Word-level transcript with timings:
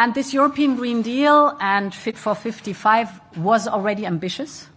And 0.00 0.14
this 0.14 0.32
European 0.32 0.76
Green 0.76 1.02
Deal 1.02 1.54
and 1.60 1.94
Fit 1.94 2.16
for 2.16 2.34
55 2.34 3.20
was 3.36 3.68
already 3.68 4.06
ambitious. 4.06 4.70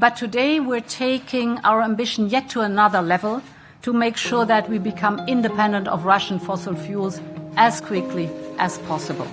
But 0.00 0.16
today 0.16 0.58
we're 0.58 0.80
taking 0.80 1.60
our 1.62 1.80
ambition 1.80 2.28
yet 2.28 2.48
to 2.48 2.62
another 2.62 3.02
level 3.02 3.40
to 3.82 3.92
make 3.92 4.16
sure 4.16 4.44
that 4.44 4.68
we 4.68 4.78
become 4.78 5.20
independent 5.28 5.86
of 5.86 6.04
Russian 6.04 6.40
fossil 6.40 6.74
fuels 6.74 7.20
as 7.56 7.80
quickly 7.80 8.28
as 8.58 8.80
possible. 8.88 9.28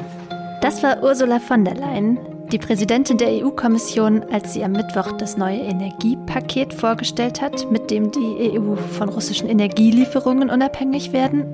Das 0.62 0.84
war 0.84 1.02
Ursula 1.02 1.40
von 1.40 1.66
der 1.66 1.74
Leyen, 1.74 2.20
die 2.52 2.60
Präsidentin 2.60 3.18
der 3.18 3.30
EU-Kommission, 3.30 4.24
als 4.32 4.54
sie 4.54 4.64
am 4.64 4.74
Mittwoch 4.74 5.12
das 5.14 5.38
neue 5.38 5.62
Energiepaket 5.62 6.72
vorgestellt 6.72 7.42
hat, 7.42 7.72
mit 7.72 7.90
dem 7.90 8.12
die 8.12 8.52
EU 8.60 8.76
von 8.76 9.10
russischen 9.10 9.50
Energielieferungen 9.50 10.52
unabhängig 10.52 11.14
werden 11.14 11.46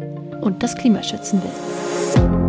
und 0.41 0.61
das 0.61 0.75
Klima 0.75 1.03
schützen 1.03 1.41
will. 1.41 2.44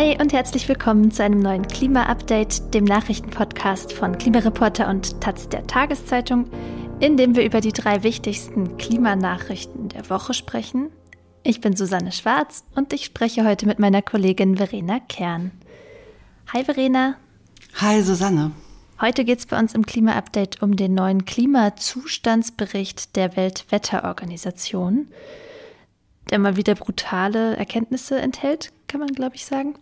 Hi 0.00 0.16
und 0.18 0.32
herzlich 0.32 0.66
willkommen 0.66 1.10
zu 1.10 1.22
einem 1.22 1.40
neuen 1.40 1.68
Klima-Update, 1.68 2.72
dem 2.72 2.84
Nachrichtenpodcast 2.84 3.92
von 3.92 4.16
Klimareporter 4.16 4.88
und 4.88 5.20
Taz 5.20 5.50
der 5.50 5.66
Tageszeitung, 5.66 6.46
in 7.00 7.18
dem 7.18 7.36
wir 7.36 7.44
über 7.44 7.60
die 7.60 7.74
drei 7.74 8.02
wichtigsten 8.02 8.78
Klimanachrichten 8.78 9.90
der 9.90 10.08
Woche 10.08 10.32
sprechen. 10.32 10.88
Ich 11.42 11.60
bin 11.60 11.76
Susanne 11.76 12.12
Schwarz 12.12 12.64
und 12.74 12.94
ich 12.94 13.04
spreche 13.04 13.44
heute 13.44 13.66
mit 13.66 13.78
meiner 13.78 14.00
Kollegin 14.00 14.56
Verena 14.56 15.00
Kern. 15.00 15.50
Hi 16.50 16.64
Verena. 16.64 17.16
Hi 17.74 18.00
Susanne. 18.00 18.52
Heute 19.02 19.26
geht 19.26 19.40
es 19.40 19.44
bei 19.44 19.58
uns 19.58 19.74
im 19.74 19.84
Klima-Update 19.84 20.62
um 20.62 20.76
den 20.76 20.94
neuen 20.94 21.26
Klimazustandsbericht 21.26 23.16
der 23.16 23.36
Weltwetterorganisation, 23.36 25.08
der 26.30 26.38
mal 26.38 26.56
wieder 26.56 26.74
brutale 26.74 27.54
Erkenntnisse 27.56 28.18
enthält, 28.18 28.72
kann 28.88 29.00
man, 29.00 29.10
glaube 29.10 29.36
ich, 29.36 29.44
sagen. 29.44 29.74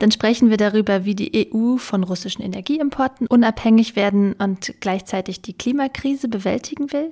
Dann 0.00 0.10
sprechen 0.10 0.48
wir 0.48 0.56
darüber, 0.56 1.04
wie 1.04 1.14
die 1.14 1.52
EU 1.52 1.76
von 1.76 2.04
russischen 2.04 2.42
Energieimporten 2.42 3.26
unabhängig 3.26 3.96
werden 3.96 4.32
und 4.32 4.74
gleichzeitig 4.80 5.42
die 5.42 5.52
Klimakrise 5.52 6.26
bewältigen 6.26 6.90
will. 6.90 7.10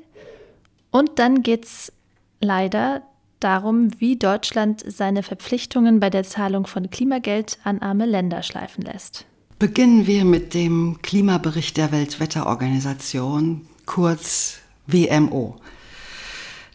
Und 0.90 1.18
dann 1.18 1.42
geht 1.42 1.66
es 1.66 1.92
leider 2.40 3.02
darum, 3.40 3.90
wie 4.00 4.16
Deutschland 4.16 4.82
seine 4.86 5.22
Verpflichtungen 5.22 6.00
bei 6.00 6.08
der 6.08 6.24
Zahlung 6.24 6.66
von 6.66 6.88
Klimageld 6.88 7.58
an 7.62 7.80
arme 7.80 8.06
Länder 8.06 8.42
schleifen 8.42 8.84
lässt. 8.84 9.26
Beginnen 9.58 10.06
wir 10.06 10.24
mit 10.24 10.54
dem 10.54 10.98
Klimabericht 11.02 11.76
der 11.76 11.92
Weltwetterorganisation, 11.92 13.66
kurz 13.84 14.60
WMO. 14.86 15.56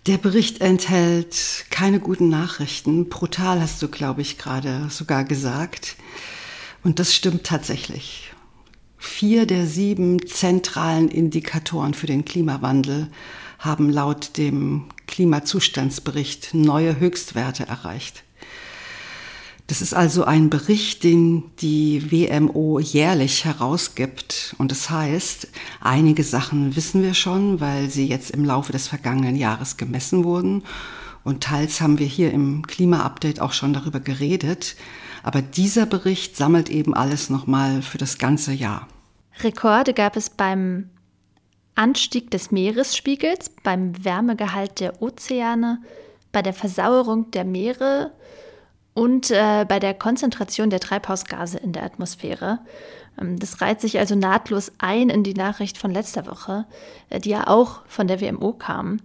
Der 0.05 0.17
Bericht 0.17 0.59
enthält 0.59 1.63
keine 1.69 2.01
guten 2.01 2.27
Nachrichten. 2.27 3.07
Brutal 3.07 3.61
hast 3.61 3.81
du, 3.81 3.87
glaube 3.87 4.21
ich, 4.21 4.37
gerade 4.37 4.87
sogar 4.89 5.23
gesagt. 5.23 5.95
Und 6.83 6.99
das 6.99 7.15
stimmt 7.15 7.45
tatsächlich. 7.45 8.33
Vier 8.97 9.45
der 9.45 9.65
sieben 9.65 10.27
zentralen 10.27 11.07
Indikatoren 11.07 11.93
für 11.93 12.07
den 12.07 12.25
Klimawandel 12.25 13.07
haben 13.59 13.89
laut 13.89 14.37
dem 14.37 14.89
Klimazustandsbericht 15.07 16.53
neue 16.53 16.99
Höchstwerte 16.99 17.65
erreicht. 17.65 18.25
Das 19.67 19.81
ist 19.81 19.93
also 19.93 20.25
ein 20.25 20.49
Bericht, 20.49 21.03
den 21.03 21.51
die 21.59 22.11
WMO 22.11 22.79
jährlich 22.79 23.45
herausgibt. 23.45 24.55
Und 24.57 24.71
das 24.71 24.89
heißt, 24.89 25.47
einige 25.79 26.23
Sachen 26.23 26.75
wissen 26.75 27.01
wir 27.01 27.13
schon, 27.13 27.61
weil 27.61 27.89
sie 27.89 28.05
jetzt 28.05 28.31
im 28.31 28.43
Laufe 28.43 28.73
des 28.73 28.87
vergangenen 28.87 29.37
Jahres 29.37 29.77
gemessen 29.77 30.25
wurden. 30.25 30.63
Und 31.23 31.43
teils 31.43 31.79
haben 31.79 31.97
wir 31.97 32.07
hier 32.07 32.31
im 32.31 32.67
Klima-Update 32.67 33.39
auch 33.39 33.53
schon 33.53 33.71
darüber 33.73 34.01
geredet. 34.01 34.75
Aber 35.23 35.41
dieser 35.41 35.85
Bericht 35.85 36.35
sammelt 36.35 36.69
eben 36.69 36.93
alles 36.93 37.29
nochmal 37.29 37.81
für 37.81 37.97
das 37.97 38.17
ganze 38.17 38.51
Jahr. 38.51 38.89
Rekorde 39.41 39.93
gab 39.93 40.17
es 40.17 40.29
beim 40.29 40.89
Anstieg 41.75 42.29
des 42.31 42.51
Meeresspiegels, 42.51 43.51
beim 43.63 44.03
Wärmegehalt 44.03 44.81
der 44.81 45.01
Ozeane, 45.01 45.81
bei 46.33 46.41
der 46.41 46.53
Versauerung 46.53 47.31
der 47.31 47.45
Meere 47.45 48.11
und 48.93 49.31
äh, 49.31 49.65
bei 49.67 49.79
der 49.79 49.93
Konzentration 49.93 50.69
der 50.69 50.79
Treibhausgase 50.79 51.57
in 51.57 51.73
der 51.73 51.83
Atmosphäre. 51.83 52.59
Ähm, 53.19 53.39
das 53.39 53.61
reiht 53.61 53.81
sich 53.81 53.99
also 53.99 54.15
nahtlos 54.15 54.71
ein 54.77 55.09
in 55.09 55.23
die 55.23 55.33
Nachricht 55.33 55.77
von 55.77 55.91
letzter 55.91 56.27
Woche, 56.27 56.65
äh, 57.09 57.19
die 57.19 57.29
ja 57.29 57.47
auch 57.47 57.81
von 57.87 58.07
der 58.07 58.21
WMO 58.21 58.53
kam, 58.53 58.99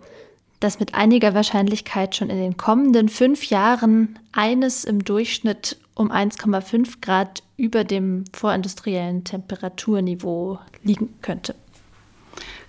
dass 0.60 0.80
mit 0.80 0.94
einiger 0.94 1.34
Wahrscheinlichkeit 1.34 2.16
schon 2.16 2.30
in 2.30 2.38
den 2.38 2.56
kommenden 2.56 3.08
fünf 3.08 3.46
Jahren 3.46 4.18
eines 4.32 4.84
im 4.84 5.04
Durchschnitt 5.04 5.78
um 5.94 6.10
1,5 6.10 7.00
Grad 7.00 7.42
über 7.56 7.84
dem 7.84 8.24
vorindustriellen 8.32 9.24
Temperaturniveau 9.24 10.58
liegen 10.82 11.14
könnte. 11.22 11.54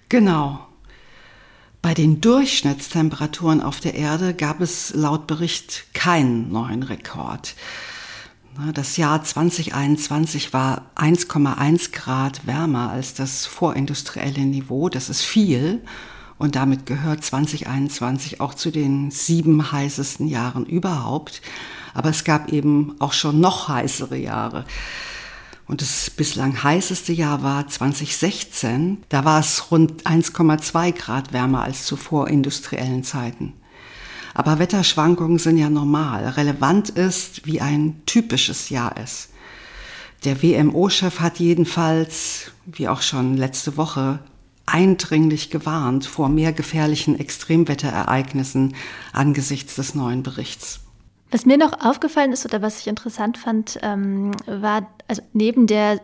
Genau. 0.08 0.69
Bei 1.82 1.94
den 1.94 2.20
Durchschnittstemperaturen 2.20 3.62
auf 3.62 3.80
der 3.80 3.96
Erde 3.96 4.34
gab 4.34 4.60
es 4.60 4.94
laut 4.94 5.28
Bericht 5.28 5.86
keinen 5.94 6.52
neuen 6.52 6.84
Rekord. 6.84 7.56
Das 8.74 8.98
Jahr 8.98 9.24
2021 9.24 10.52
war 10.52 10.92
1,1 10.98 11.94
Grad 11.94 12.46
wärmer 12.46 12.92
als 12.92 13.14
das 13.14 13.46
vorindustrielle 13.46 14.42
Niveau. 14.42 14.90
Das 14.90 15.10
ist 15.10 15.22
viel. 15.22 15.82
Und 16.38 16.58
damit 16.58 16.86
gehört 16.86 17.24
2021 17.24 18.42
auch 18.42 18.54
zu 18.54 18.72
den 18.72 19.12
sieben 19.12 19.72
heißesten 19.72 20.28
Jahren 20.28 20.66
überhaupt. 20.66 21.42
Aber 21.94 22.10
es 22.10 22.26
gab 22.26 22.52
eben 22.52 22.96
auch 23.00 23.14
schon 23.14 23.40
noch 23.40 23.70
heißere 23.70 24.18
Jahre. 24.18 24.66
Und 25.70 25.84
das 25.84 26.10
bislang 26.10 26.64
heißeste 26.64 27.14
Jahr 27.14 27.44
war 27.44 27.68
2016. 27.68 29.04
Da 29.08 29.24
war 29.24 29.40
es 29.40 29.70
rund 29.70 30.02
1,2 30.02 30.94
Grad 30.94 31.32
wärmer 31.32 31.62
als 31.62 31.86
zu 31.86 31.96
vorindustriellen 31.96 33.04
Zeiten. 33.04 33.54
Aber 34.34 34.58
Wetterschwankungen 34.58 35.38
sind 35.38 35.60
ja 35.60 35.70
normal. 35.70 36.28
Relevant 36.28 36.90
ist, 36.90 37.46
wie 37.46 37.62
ein 37.62 38.02
typisches 38.08 38.70
Jahr 38.70 38.98
ist. 38.98 39.30
Der 40.24 40.42
WMO-Chef 40.42 41.20
hat 41.20 41.38
jedenfalls, 41.38 42.52
wie 42.66 42.88
auch 42.88 43.04
schon 43.04 43.38
letzte 43.38 43.78
Woche, 43.78 44.18
eindringlich 44.66 45.52
gewarnt 45.52 46.04
vor 46.08 46.30
mehr 46.30 46.52
gefährlichen 46.52 47.20
Extremwetterereignissen 47.20 48.74
angesichts 49.14 49.76
des 49.76 49.94
neuen 49.94 50.24
Berichts. 50.24 50.80
Was 51.32 51.46
mir 51.46 51.58
noch 51.58 51.86
aufgefallen 51.86 52.32
ist 52.32 52.46
oder 52.46 52.62
was 52.62 52.80
ich 52.80 52.88
interessant 52.88 53.38
fand, 53.38 53.80
ähm, 53.84 54.32
war, 54.46 54.88
also 55.08 55.22
neben 55.34 55.68
der 55.68 56.02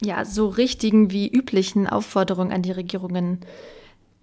ja 0.00 0.24
so 0.24 0.48
richtigen 0.48 1.10
wie 1.10 1.28
üblichen 1.28 1.88
Aufforderung 1.88 2.52
an 2.52 2.62
die 2.62 2.72
Regierungen, 2.72 3.40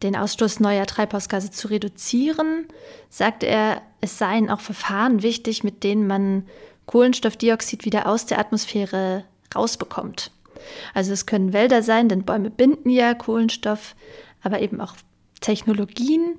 den 0.04 0.16
Ausstoß 0.16 0.62
neuer 0.62 0.86
Treibhausgase 0.86 1.52
zu 1.52 1.68
reduzieren, 1.68 2.68
sagte 3.10 3.48
er, 3.48 3.82
es 4.00 4.18
seien 4.18 4.50
auch 4.50 4.62
Verfahren 4.62 5.24
wichtig, 5.24 5.64
mit 5.64 5.84
denen 5.84 6.08
man 6.08 6.46
Kohlenstoffdioxid 6.86 7.86
wieder 7.86 8.08
aus 8.08 8.26
der 8.26 8.40
Atmosphäre 8.40 9.26
rausbekommt. 9.54 10.32
Also 10.94 11.12
es 11.14 11.26
können 11.26 11.54
Wälder 11.54 11.84
sein, 11.84 12.08
denn 12.08 12.24
Bäume 12.24 12.50
binden 12.50 12.90
ja 12.90 13.14
Kohlenstoff, 13.14 13.96
aber 14.42 14.62
eben 14.62 14.80
auch 14.80 14.96
Technologien. 15.42 16.36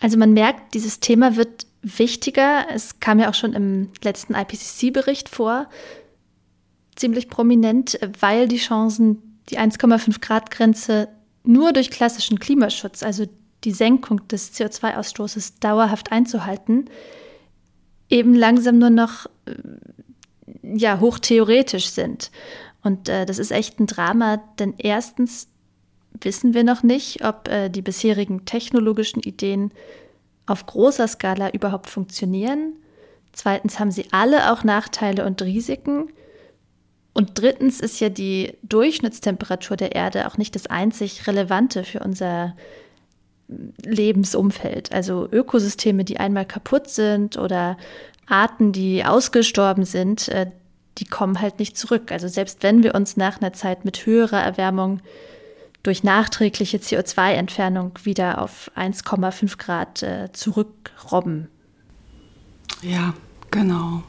Also 0.00 0.16
man 0.16 0.32
merkt, 0.32 0.74
dieses 0.74 1.00
Thema 1.00 1.36
wird 1.36 1.66
wichtiger. 1.82 2.66
Es 2.72 3.00
kam 3.00 3.18
ja 3.18 3.30
auch 3.30 3.34
schon 3.34 3.52
im 3.52 3.90
letzten 4.02 4.34
IPCC-Bericht 4.34 5.28
vor, 5.28 5.68
ziemlich 6.96 7.28
prominent, 7.28 7.98
weil 8.20 8.48
die 8.48 8.58
Chancen, 8.58 9.40
die 9.50 9.58
1,5 9.58 10.20
Grad 10.20 10.50
Grenze 10.50 11.08
nur 11.44 11.72
durch 11.72 11.90
klassischen 11.90 12.38
Klimaschutz, 12.38 13.02
also 13.02 13.26
die 13.64 13.72
Senkung 13.72 14.26
des 14.28 14.54
CO2-Ausstoßes 14.54 15.60
dauerhaft 15.60 16.12
einzuhalten, 16.12 16.90
eben 18.10 18.34
langsam 18.34 18.78
nur 18.78 18.90
noch 18.90 19.26
äh, 19.46 19.54
ja, 20.62 21.00
hochtheoretisch 21.00 21.88
sind. 21.88 22.30
Und 22.82 23.08
äh, 23.08 23.26
das 23.26 23.38
ist 23.38 23.50
echt 23.50 23.80
ein 23.80 23.86
Drama, 23.86 24.38
denn 24.58 24.74
erstens 24.78 25.48
wissen 26.20 26.54
wir 26.54 26.64
noch 26.64 26.82
nicht, 26.82 27.24
ob 27.24 27.48
äh, 27.48 27.68
die 27.68 27.82
bisherigen 27.82 28.44
technologischen 28.44 29.20
Ideen 29.20 29.72
auf 30.48 30.66
großer 30.66 31.06
Skala 31.08 31.50
überhaupt 31.50 31.88
funktionieren. 31.88 32.74
Zweitens 33.32 33.78
haben 33.78 33.90
sie 33.90 34.06
alle 34.10 34.52
auch 34.52 34.64
Nachteile 34.64 35.24
und 35.24 35.42
Risiken. 35.42 36.08
Und 37.12 37.38
drittens 37.38 37.80
ist 37.80 38.00
ja 38.00 38.08
die 38.08 38.54
Durchschnittstemperatur 38.62 39.76
der 39.76 39.94
Erde 39.94 40.26
auch 40.26 40.36
nicht 40.38 40.54
das 40.54 40.66
einzig 40.66 41.26
Relevante 41.26 41.84
für 41.84 42.00
unser 42.00 42.54
Lebensumfeld. 43.84 44.92
Also 44.92 45.28
Ökosysteme, 45.30 46.04
die 46.04 46.20
einmal 46.20 46.44
kaputt 46.46 46.88
sind 46.88 47.36
oder 47.38 47.76
Arten, 48.26 48.72
die 48.72 49.04
ausgestorben 49.04 49.84
sind, 49.84 50.28
äh, 50.28 50.50
die 50.98 51.06
kommen 51.06 51.40
halt 51.40 51.58
nicht 51.58 51.76
zurück. 51.76 52.12
Also 52.12 52.28
selbst 52.28 52.62
wenn 52.62 52.82
wir 52.82 52.94
uns 52.94 53.16
nach 53.16 53.40
einer 53.40 53.52
Zeit 53.52 53.84
mit 53.84 54.04
höherer 54.04 54.42
Erwärmung 54.42 55.00
durch 55.88 56.04
nachträgliche 56.04 56.76
CO2-Entfernung 56.76 57.92
wieder 58.02 58.42
auf 58.42 58.70
1,5 58.76 59.56
Grad 59.56 60.02
äh, 60.02 60.28
zurückrobben. 60.34 61.48
Ja, 62.82 63.14
genau. 63.50 64.02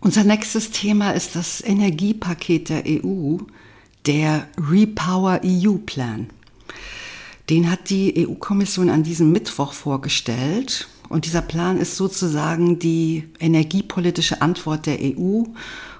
Unser 0.00 0.24
nächstes 0.24 0.70
Thema 0.70 1.10
ist 1.10 1.36
das 1.36 1.60
Energiepaket 1.60 2.70
der 2.70 2.84
EU, 2.86 3.36
der 4.06 4.48
Repower 4.56 5.42
EU 5.44 5.74
Plan. 5.84 6.30
Den 7.50 7.70
hat 7.70 7.90
die 7.90 8.26
EU-Kommission 8.26 8.88
an 8.88 9.02
diesem 9.02 9.30
Mittwoch 9.30 9.74
vorgestellt. 9.74 10.88
Und 11.10 11.26
dieser 11.26 11.42
Plan 11.42 11.76
ist 11.76 11.96
sozusagen 11.96 12.78
die 12.78 13.28
energiepolitische 13.38 14.40
Antwort 14.40 14.86
der 14.86 14.98
EU. 14.98 15.42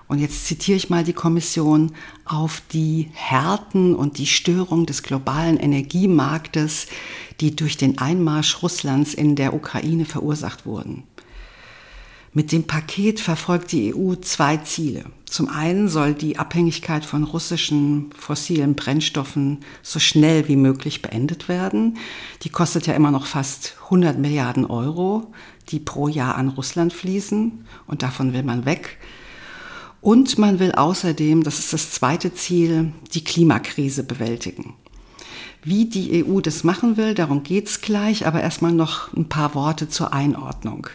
Und 0.09 0.19
jetzt 0.19 0.47
zitiere 0.47 0.77
ich 0.77 0.89
mal 0.89 1.05
die 1.05 1.13
Kommission 1.13 1.93
auf 2.25 2.63
die 2.73 3.11
Härten 3.13 3.95
und 3.95 4.17
die 4.17 4.27
Störung 4.27 4.87
des 4.87 5.03
globalen 5.03 5.59
Energiemarktes, 5.59 6.87
die 7.41 7.55
durch 7.55 7.77
den 7.77 7.99
Einmarsch 7.99 8.63
Russlands 8.63 9.13
in 9.13 9.37
der 9.37 9.53
Ukraine 9.53 10.07
verursacht 10.07 10.65
wurden. 10.65 11.05
Mit 12.33 12.53
dem 12.53 12.65
Paket 12.65 13.21
verfolgt 13.21 13.73
die 13.73 13.95
EU 13.95 14.15
zwei 14.15 14.59
Ziele. 14.59 15.05
Zum 15.25 15.49
einen 15.49 15.89
soll 15.89 16.15
die 16.15 16.39
Abhängigkeit 16.39 17.05
von 17.05 17.25
russischen 17.25 18.11
fossilen 18.17 18.75
Brennstoffen 18.75 19.59
so 19.83 19.99
schnell 19.99 20.49
wie 20.49 20.57
möglich 20.57 21.03
beendet 21.03 21.49
werden. 21.49 21.99
Die 22.43 22.51
kostet 22.51 22.87
ja 22.87 22.95
immer 22.95 23.11
noch 23.11 23.27
fast 23.27 23.77
100 23.85 24.19
Milliarden 24.19 24.67
Euro, 24.67 25.33
die 25.69 25.81
pro 25.81 26.09
Jahr 26.09 26.37
an 26.37 26.49
Russland 26.49 26.93
fließen. 26.93 27.67
Und 27.87 28.03
davon 28.03 28.33
will 28.33 28.43
man 28.43 28.65
weg. 28.65 28.99
Und 30.01 30.39
man 30.39 30.59
will 30.59 30.73
außerdem, 30.73 31.43
das 31.43 31.59
ist 31.59 31.73
das 31.73 31.91
zweite 31.91 32.33
Ziel, 32.33 32.93
die 33.15 33.25
Klimakrise 33.25 34.05
bewältigen. 34.05 34.75
Wie 35.65 35.87
die 35.87 36.25
EU 36.25 36.41
das 36.41 36.63
machen 36.63 36.97
will, 36.97 37.15
darum 37.15 37.43
geht's 37.43 37.81
gleich, 37.81 38.27
aber 38.27 38.41
erstmal 38.41 38.73
noch 38.73 39.13
ein 39.15 39.29
paar 39.29 39.55
Worte 39.55 39.89
zur 39.89 40.13
Einordnung. 40.13 40.87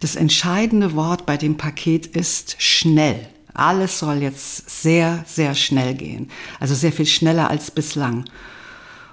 Das 0.00 0.16
entscheidende 0.16 0.94
Wort 0.94 1.26
bei 1.26 1.36
dem 1.36 1.56
Paket 1.56 2.06
ist 2.06 2.56
schnell. 2.58 3.26
Alles 3.54 3.98
soll 3.98 4.22
jetzt 4.22 4.82
sehr, 4.82 5.24
sehr 5.26 5.54
schnell 5.54 5.94
gehen. 5.94 6.30
Also 6.60 6.74
sehr 6.74 6.92
viel 6.92 7.06
schneller 7.06 7.50
als 7.50 7.70
bislang. 7.70 8.26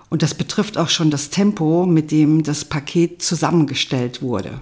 Und 0.09 0.21
das 0.21 0.35
betrifft 0.35 0.77
auch 0.77 0.89
schon 0.89 1.09
das 1.09 1.31
Tempo, 1.31 1.85
mit 1.87 2.11
dem 2.11 2.43
das 2.43 2.65
Paket 2.65 3.23
zusammengestellt 3.23 4.21
wurde. 4.21 4.61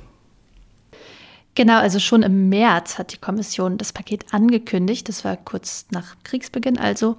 Genau, 1.55 1.77
also 1.77 1.99
schon 1.99 2.23
im 2.23 2.49
März 2.49 2.97
hat 2.97 3.13
die 3.13 3.17
Kommission 3.17 3.77
das 3.77 3.93
Paket 3.93 4.33
angekündigt. 4.33 5.07
Das 5.07 5.23
war 5.23 5.37
kurz 5.37 5.85
nach 5.91 6.15
Kriegsbeginn 6.23 6.79
also. 6.79 7.17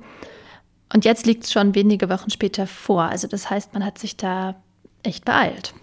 Und 0.92 1.04
jetzt 1.04 1.26
liegt 1.26 1.44
es 1.44 1.52
schon 1.52 1.74
wenige 1.74 2.08
Wochen 2.08 2.30
später 2.30 2.66
vor. 2.66 3.04
Also 3.04 3.28
das 3.28 3.48
heißt, 3.48 3.74
man 3.74 3.84
hat 3.84 3.98
sich 3.98 4.16
da 4.16 4.56
echt 5.02 5.24
beeilt. 5.24 5.74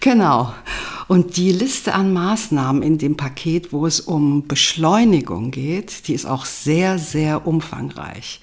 Genau. 0.00 0.54
Und 1.08 1.36
die 1.36 1.52
Liste 1.52 1.92
an 1.94 2.12
Maßnahmen 2.12 2.82
in 2.82 2.96
dem 2.96 3.16
Paket, 3.18 3.72
wo 3.72 3.84
es 3.84 4.00
um 4.00 4.46
Beschleunigung 4.46 5.50
geht, 5.50 6.08
die 6.08 6.14
ist 6.14 6.24
auch 6.24 6.46
sehr, 6.46 6.98
sehr 6.98 7.46
umfangreich. 7.46 8.40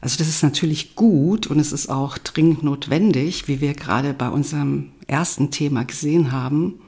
Also 0.00 0.18
das 0.18 0.28
ist 0.28 0.42
natürlich 0.42 0.94
gut 0.94 1.46
und 1.46 1.58
es 1.58 1.72
ist 1.72 1.88
auch 1.88 2.18
dringend 2.18 2.62
notwendig, 2.62 3.48
wie 3.48 3.60
wir 3.60 3.72
gerade 3.72 4.14
bei 4.14 4.28
unserem 4.28 4.92
ersten 5.08 5.50
Thema 5.50 5.84
gesehen 5.84 6.30
haben. 6.30 6.81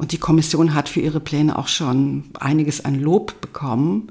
Und 0.00 0.12
die 0.12 0.18
Kommission 0.18 0.74
hat 0.74 0.88
für 0.88 1.00
ihre 1.00 1.20
Pläne 1.20 1.58
auch 1.58 1.68
schon 1.68 2.24
einiges 2.40 2.82
an 2.86 2.94
Lob 2.94 3.38
bekommen. 3.42 4.10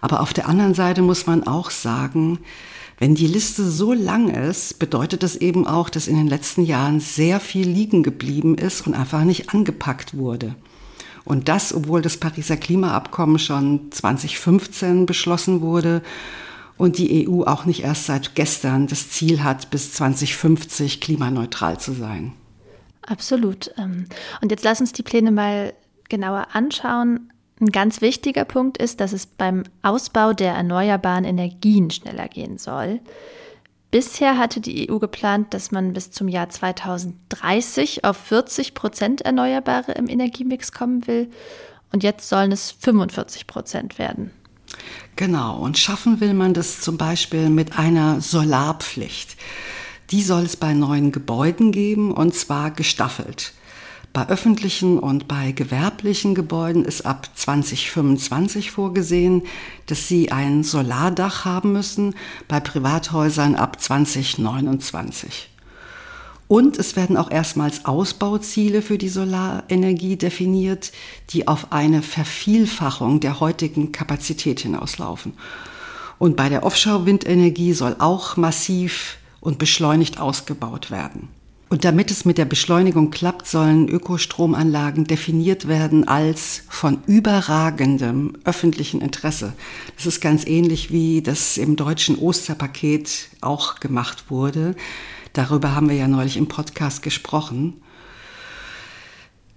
Aber 0.00 0.20
auf 0.20 0.32
der 0.32 0.48
anderen 0.48 0.72
Seite 0.72 1.02
muss 1.02 1.26
man 1.26 1.48
auch 1.48 1.72
sagen, 1.72 2.38
wenn 3.00 3.16
die 3.16 3.26
Liste 3.26 3.68
so 3.68 3.92
lang 3.92 4.28
ist, 4.28 4.78
bedeutet 4.78 5.24
das 5.24 5.34
eben 5.34 5.66
auch, 5.66 5.90
dass 5.90 6.06
in 6.06 6.16
den 6.16 6.28
letzten 6.28 6.62
Jahren 6.62 7.00
sehr 7.00 7.40
viel 7.40 7.68
liegen 7.68 8.04
geblieben 8.04 8.56
ist 8.56 8.86
und 8.86 8.94
einfach 8.94 9.24
nicht 9.24 9.52
angepackt 9.52 10.16
wurde. 10.16 10.54
Und 11.24 11.48
das, 11.48 11.74
obwohl 11.74 12.02
das 12.02 12.18
Pariser 12.18 12.56
Klimaabkommen 12.56 13.40
schon 13.40 13.90
2015 13.90 15.06
beschlossen 15.06 15.60
wurde 15.60 16.02
und 16.76 16.98
die 16.98 17.28
EU 17.28 17.42
auch 17.42 17.64
nicht 17.64 17.82
erst 17.82 18.06
seit 18.06 18.36
gestern 18.36 18.86
das 18.86 19.10
Ziel 19.10 19.42
hat, 19.42 19.70
bis 19.70 19.92
2050 19.94 21.00
klimaneutral 21.00 21.80
zu 21.80 21.94
sein. 21.94 22.32
Absolut. 23.06 23.70
Ähm, 23.78 24.06
und 24.40 24.50
jetzt 24.50 24.64
lass 24.64 24.80
uns 24.80 24.92
die 24.92 25.02
Pläne 25.02 25.30
mal 25.30 25.72
genauer 26.08 26.48
anschauen. 26.52 27.32
Ein 27.60 27.72
ganz 27.72 28.00
wichtiger 28.00 28.44
Punkt 28.44 28.76
ist, 28.76 29.00
dass 29.00 29.12
es 29.12 29.26
beim 29.26 29.62
Ausbau 29.82 30.32
der 30.32 30.52
erneuerbaren 30.52 31.24
Energien 31.24 31.90
schneller 31.90 32.28
gehen 32.28 32.58
soll. 32.58 33.00
Bisher 33.90 34.36
hatte 34.36 34.60
die 34.60 34.90
EU 34.90 34.98
geplant, 34.98 35.54
dass 35.54 35.70
man 35.70 35.92
bis 35.92 36.10
zum 36.10 36.28
Jahr 36.28 36.50
2030 36.50 38.04
auf 38.04 38.16
40 38.16 38.74
Prozent 38.74 39.22
Erneuerbare 39.22 39.92
im 39.92 40.08
Energiemix 40.08 40.72
kommen 40.72 41.06
will. 41.06 41.30
Und 41.92 42.02
jetzt 42.02 42.28
sollen 42.28 42.52
es 42.52 42.72
45 42.72 43.46
Prozent 43.46 43.98
werden. 43.98 44.32
Genau, 45.14 45.58
und 45.58 45.78
schaffen 45.78 46.20
will 46.20 46.34
man 46.34 46.52
das 46.52 46.80
zum 46.80 46.98
Beispiel 46.98 47.48
mit 47.48 47.78
einer 47.78 48.20
Solarpflicht. 48.20 49.36
Die 50.10 50.22
soll 50.22 50.44
es 50.44 50.56
bei 50.56 50.72
neuen 50.72 51.10
Gebäuden 51.10 51.72
geben 51.72 52.12
und 52.12 52.34
zwar 52.34 52.70
gestaffelt. 52.70 53.52
Bei 54.12 54.28
öffentlichen 54.28 54.98
und 54.98 55.28
bei 55.28 55.52
gewerblichen 55.52 56.34
Gebäuden 56.34 56.84
ist 56.84 57.04
ab 57.04 57.28
2025 57.34 58.70
vorgesehen, 58.70 59.42
dass 59.86 60.08
sie 60.08 60.32
ein 60.32 60.62
Solardach 60.62 61.44
haben 61.44 61.72
müssen, 61.72 62.14
bei 62.48 62.60
Privathäusern 62.60 63.56
ab 63.56 63.78
2029. 63.78 65.50
Und 66.48 66.78
es 66.78 66.94
werden 66.94 67.16
auch 67.16 67.30
erstmals 67.30 67.84
Ausbauziele 67.84 68.80
für 68.80 68.98
die 68.98 69.08
Solarenergie 69.08 70.16
definiert, 70.16 70.92
die 71.30 71.48
auf 71.48 71.72
eine 71.72 72.00
Vervielfachung 72.02 73.20
der 73.20 73.40
heutigen 73.40 73.92
Kapazität 73.92 74.60
hinauslaufen. 74.60 75.34
Und 76.18 76.36
bei 76.36 76.48
der 76.48 76.62
Offshore-Windenergie 76.62 77.72
soll 77.72 77.96
auch 77.98 78.36
massiv 78.36 79.18
und 79.46 79.60
beschleunigt 79.60 80.18
ausgebaut 80.18 80.90
werden. 80.90 81.28
Und 81.68 81.84
damit 81.84 82.10
es 82.10 82.24
mit 82.24 82.36
der 82.36 82.46
Beschleunigung 82.46 83.12
klappt, 83.12 83.46
sollen 83.46 83.88
Ökostromanlagen 83.88 85.04
definiert 85.04 85.68
werden 85.68 86.08
als 86.08 86.64
von 86.68 86.98
überragendem 87.06 88.38
öffentlichen 88.44 89.00
Interesse. 89.00 89.52
Das 89.94 90.06
ist 90.06 90.20
ganz 90.20 90.44
ähnlich 90.44 90.90
wie 90.90 91.22
das 91.22 91.58
im 91.58 91.76
deutschen 91.76 92.18
Osterpaket 92.18 93.28
auch 93.40 93.78
gemacht 93.78 94.32
wurde. 94.32 94.74
Darüber 95.32 95.76
haben 95.76 95.88
wir 95.88 95.96
ja 95.96 96.08
neulich 96.08 96.36
im 96.36 96.48
Podcast 96.48 97.02
gesprochen. 97.02 97.74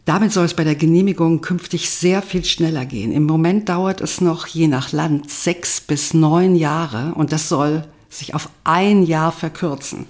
Damit 0.05 0.31
soll 0.31 0.45
es 0.45 0.53
bei 0.53 0.63
der 0.63 0.75
Genehmigung 0.75 1.41
künftig 1.41 1.89
sehr 1.89 2.21
viel 2.21 2.45
schneller 2.45 2.85
gehen. 2.85 3.11
Im 3.11 3.25
Moment 3.25 3.69
dauert 3.69 4.01
es 4.01 4.21
noch 4.21 4.45
je 4.45 4.67
nach 4.67 4.91
Land 4.91 5.31
sechs 5.31 5.81
bis 5.81 6.13
neun 6.13 6.55
Jahre 6.55 7.15
und 7.15 7.31
das 7.31 7.49
soll 7.49 7.85
sich 8.09 8.33
auf 8.35 8.49
ein 8.63 9.03
Jahr 9.03 9.31
verkürzen 9.31 10.07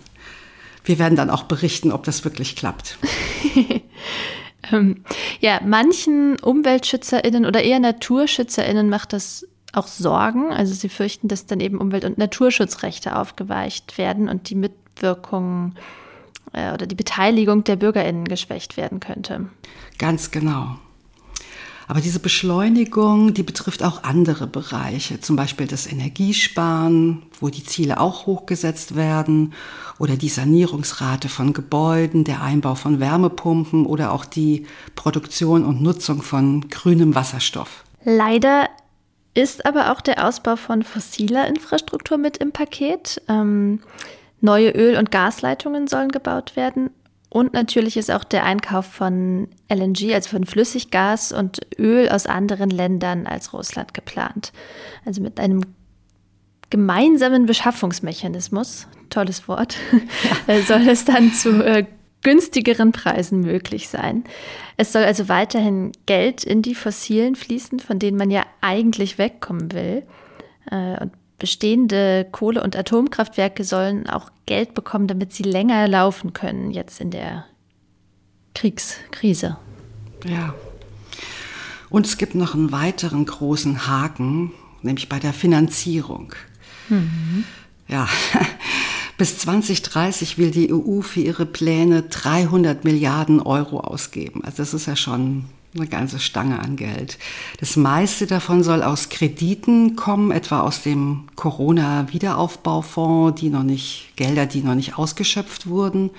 wir 0.89 0.97
werden 0.97 1.15
dann 1.15 1.29
auch 1.29 1.43
berichten, 1.43 1.91
ob 1.91 2.03
das 2.03 2.23
wirklich 2.23 2.55
klappt. 2.55 2.97
ähm, 4.71 5.03
ja, 5.39 5.61
manchen 5.63 6.39
UmweltschützerInnen 6.39 7.45
oder 7.45 7.61
eher 7.61 7.79
NaturschützerInnen 7.79 8.89
macht 8.89 9.13
das 9.13 9.45
auch 9.71 9.85
Sorgen. 9.85 10.51
Also 10.51 10.73
sie 10.73 10.89
fürchten, 10.89 11.27
dass 11.27 11.45
dann 11.45 11.59
eben 11.59 11.77
Umwelt- 11.77 12.05
und 12.05 12.17
Naturschutzrechte 12.17 13.15
aufgeweicht 13.15 13.99
werden 13.99 14.29
und 14.29 14.49
die 14.49 14.55
Mitwirkung 14.55 15.75
äh, 16.53 16.73
oder 16.73 16.87
die 16.87 16.95
Beteiligung 16.95 17.63
der 17.63 17.75
BürgerInnen 17.75 18.27
geschwächt 18.27 18.75
werden 18.75 18.99
könnte. 18.99 19.47
Ganz 19.99 20.31
genau. 20.31 20.79
Aber 21.89 22.01
diese 22.01 22.19
Beschleunigung, 22.19 23.33
die 23.33 23.41
betrifft 23.41 23.81
auch 23.81 24.03
andere 24.03 24.45
Bereiche, 24.45 25.21
zum 25.21 25.35
Beispiel 25.35 25.65
das 25.65 25.91
Energiesparen, 25.91 27.23
wo 27.39 27.49
die 27.49 27.63
Ziele 27.63 27.99
auch 27.99 28.27
hochgesetzt 28.27 28.95
werden, 28.95 29.55
oder 29.97 30.15
die 30.15 30.29
Sanierungsrate 30.29 31.29
von 31.29 31.51
Gebäuden, 31.51 32.25
der 32.25 32.43
Einbau 32.43 32.75
von 32.75 32.99
Wärmepumpen 32.99 33.87
oder 33.87 34.13
auch 34.13 34.25
die 34.25 34.67
Produktion 34.93 35.65
und 35.65 35.81
Nutzung 35.81 36.21
von 36.21 36.69
grünem 36.69 37.15
Wasserstoff. 37.15 37.83
Leider 38.03 38.69
ist 39.33 39.65
aber 39.65 39.91
auch 39.91 40.01
der 40.01 40.27
Ausbau 40.27 40.57
von 40.57 40.83
fossiler 40.83 41.47
Infrastruktur 41.47 42.19
mit 42.19 42.37
im 42.37 42.51
Paket. 42.51 43.19
Ähm, 43.27 43.79
neue 44.41 44.69
Öl- 44.69 44.99
und 44.99 45.09
Gasleitungen 45.09 45.87
sollen 45.87 46.09
gebaut 46.09 46.55
werden 46.55 46.91
und 47.29 47.53
natürlich 47.53 47.95
ist 47.95 48.09
auch 48.09 48.23
der 48.23 48.43
Einkauf 48.43 48.85
von 48.85 49.47
LNG, 49.71 50.13
also 50.13 50.29
von 50.29 50.45
Flüssiggas 50.45 51.31
und 51.31 51.59
Öl 51.77 52.09
aus 52.09 52.25
anderen 52.25 52.71
Ländern 52.71 53.27
als 53.27 53.53
Russland 53.53 53.93
geplant. 53.93 54.51
Also 55.05 55.21
mit 55.21 55.39
einem 55.39 55.61
gemeinsamen 56.71 57.45
Beschaffungsmechanismus, 57.45 58.87
tolles 59.11 59.47
Wort, 59.47 59.77
ja. 60.47 60.61
soll 60.67 60.87
es 60.87 61.05
dann 61.05 61.31
zu 61.31 61.63
äh, 61.63 61.85
günstigeren 62.23 62.91
Preisen 62.91 63.41
möglich 63.41 63.89
sein. 63.89 64.23
Es 64.77 64.91
soll 64.91 65.03
also 65.03 65.29
weiterhin 65.29 65.91
Geld 66.07 66.43
in 66.43 66.63
die 66.63 66.75
Fossilen 66.75 67.35
fließen, 67.35 67.79
von 67.79 67.99
denen 67.99 68.17
man 68.17 68.31
ja 68.31 68.43
eigentlich 68.61 69.17
wegkommen 69.19 69.71
will. 69.71 70.03
Äh, 70.69 71.01
und 71.01 71.11
bestehende 71.39 72.27
Kohle- 72.31 72.61
und 72.63 72.75
Atomkraftwerke 72.75 73.63
sollen 73.63 74.07
auch 74.09 74.29
Geld 74.45 74.73
bekommen, 74.73 75.07
damit 75.07 75.33
sie 75.33 75.43
länger 75.43 75.87
laufen 75.87 76.33
können, 76.33 76.71
jetzt 76.71 77.01
in 77.01 77.11
der 77.11 77.45
Kriegskrise. 78.53 79.57
Ja. 80.25 80.53
Und 81.89 82.05
es 82.05 82.17
gibt 82.17 82.35
noch 82.35 82.53
einen 82.53 82.71
weiteren 82.71 83.25
großen 83.25 83.87
Haken, 83.87 84.51
nämlich 84.81 85.09
bei 85.09 85.19
der 85.19 85.33
Finanzierung. 85.33 86.33
Mhm. 86.89 87.45
Ja, 87.87 88.07
bis 89.17 89.39
2030 89.39 90.37
will 90.37 90.51
die 90.51 90.71
EU 90.71 91.01
für 91.01 91.21
ihre 91.21 91.45
Pläne 91.45 92.03
300 92.03 92.83
Milliarden 92.83 93.41
Euro 93.41 93.79
ausgeben. 93.79 94.43
Also 94.43 94.57
das 94.57 94.73
ist 94.73 94.85
ja 94.85 94.95
schon 94.95 95.45
eine 95.75 95.87
ganze 95.87 96.19
Stange 96.19 96.59
an 96.59 96.75
Geld. 96.75 97.17
Das 97.59 97.75
meiste 97.75 98.27
davon 98.27 98.63
soll 98.63 98.83
aus 98.83 99.09
Krediten 99.09 99.95
kommen, 99.95 100.31
etwa 100.31 100.61
aus 100.61 100.81
dem 100.81 101.25
Corona-Wiederaufbaufonds, 101.35 103.39
die 103.39 103.49
noch 103.49 103.63
nicht, 103.63 104.13
Gelder, 104.15 104.45
die 104.45 104.61
noch 104.61 104.75
nicht 104.75 104.97
ausgeschöpft 104.97 105.67
wurden. 105.67 106.09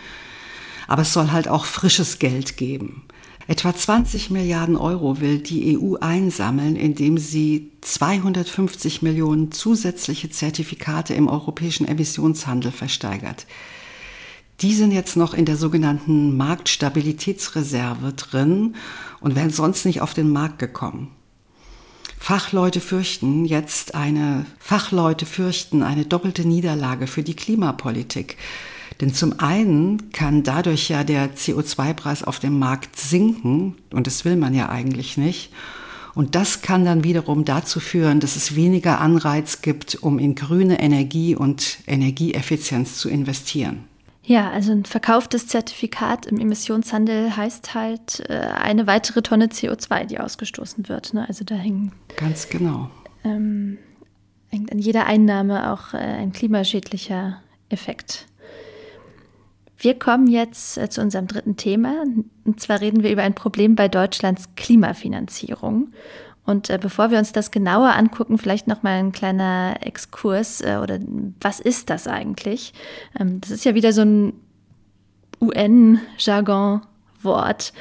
Aber 0.87 1.03
es 1.03 1.13
soll 1.13 1.33
halt 1.33 1.49
auch 1.49 1.65
frisches 1.65 2.19
Geld 2.19 2.57
geben. 2.57 3.03
Etwa 3.51 3.75
20 3.75 4.31
Milliarden 4.31 4.77
Euro 4.77 5.21
will 5.21 5.39
die 5.39 5.77
EU 5.77 5.97
einsammeln, 5.97 6.77
indem 6.77 7.19
sie 7.19 7.73
250 7.81 9.03
Millionen 9.03 9.51
zusätzliche 9.51 10.31
Zertifikate 10.31 11.15
im 11.15 11.27
europäischen 11.27 11.89
Emissionshandel 11.89 12.71
versteigert. 12.71 13.47
Die 14.61 14.75
sind 14.75 14.93
jetzt 14.93 15.17
noch 15.17 15.33
in 15.33 15.47
der 15.47 15.57
sogenannten 15.57 16.37
Marktstabilitätsreserve 16.37 18.13
drin 18.13 18.75
und 19.21 19.35
wären 19.35 19.51
sonst 19.51 19.87
nicht 19.87 20.03
auf 20.03 20.13
den 20.13 20.31
Markt 20.31 20.59
gekommen. 20.59 21.13
Fachleute 22.19 22.81
fürchten 22.81 23.47
jetzt 23.47 23.95
eine, 23.95 24.45
Fachleute 24.59 25.25
fürchten 25.25 25.83
eine 25.83 26.05
doppelte 26.05 26.47
Niederlage 26.47 27.07
für 27.07 27.23
die 27.23 27.35
Klimapolitik. 27.35 28.37
Denn 29.01 29.15
zum 29.15 29.41
einen 29.41 30.13
kann 30.13 30.43
dadurch 30.43 30.91
ja 30.91 31.05
der 31.05 31.35
CO2-Preis 31.35 32.23
auf 32.23 32.39
dem 32.39 32.59
Markt 32.59 32.97
sinken, 32.97 33.77
und 33.91 34.07
das 34.07 34.27
will 34.27 34.37
man 34.37 34.53
ja 34.53 34.69
eigentlich 34.69 35.17
nicht. 35.17 35.51
Und 36.15 36.35
das 36.35 36.61
kann 36.61 36.85
dann 36.85 37.05
wiederum 37.05 37.47
dazu 37.47 37.81
führen, 37.81 38.21
dass 38.21 38.37
es 38.37 38.55
weniger 38.55 39.01
Anreiz 39.01 39.63
gibt, 39.63 39.95
um 40.03 40.19
in 40.19 40.35
grüne 40.35 40.81
Energie 40.81 41.35
und 41.35 41.79
Energieeffizienz 41.87 42.99
zu 42.99 43.09
investieren. 43.09 43.90
Ja, 44.23 44.51
also 44.51 44.73
ein 44.73 44.85
verkauftes 44.85 45.47
Zertifikat 45.47 46.27
im 46.27 46.39
Emissionshandel 46.39 47.37
heißt 47.37 47.75
halt 47.75 48.21
äh, 48.29 48.35
eine 48.35 48.87
weitere 48.87 49.23
Tonne 49.23 49.47
CO2, 49.47 50.05
die 50.05 50.21
ausgestoßen 50.21 50.89
wird. 50.89 51.15
Ne? 51.15 51.27
Also 51.27 51.45
da 51.45 51.55
hängt 51.55 51.93
ganz 52.17 52.49
genau 52.49 52.91
ähm, 53.25 53.79
hängt 54.49 54.73
an 54.73 54.79
jeder 54.79 55.07
Einnahme 55.07 55.73
auch 55.73 55.95
äh, 55.95 55.99
ein 55.99 56.33
klimaschädlicher 56.33 57.41
Effekt. 57.69 58.27
Wir 59.79 59.99
kommen 59.99 60.27
jetzt 60.27 60.77
äh, 60.77 60.91
zu 60.91 61.01
unserem 61.01 61.27
dritten 61.27 61.57
Thema. 61.57 62.05
Und 62.45 62.61
zwar 62.61 62.81
reden 62.81 63.03
wir 63.03 63.11
über 63.11 63.23
ein 63.23 63.35
Problem 63.35 63.77
bei 63.77 63.89
Deutschlands 63.89 64.51
Klimafinanzierung. 64.57 65.91
Und 66.45 66.71
äh, 66.71 66.79
bevor 66.81 67.11
wir 67.11 67.19
uns 67.19 67.33
das 67.33 67.51
genauer 67.51 67.95
angucken, 67.95 68.39
vielleicht 68.39 68.67
noch 68.67 68.83
mal 68.83 68.99
ein 68.99 69.13
kleiner 69.13 69.77
Exkurs 69.81 70.61
äh, 70.61 70.79
oder 70.83 70.99
was 71.41 71.61
ist 71.61 71.91
das 71.91 72.09
eigentlich? 72.09 72.73
Ähm, 73.19 73.41
das 73.41 73.51
ist 73.51 73.65
ja 73.65 73.75
wieder 73.75 73.93
so 73.93 74.03
ein 74.03 74.33
UN-Jargon-Wort, 75.41 77.73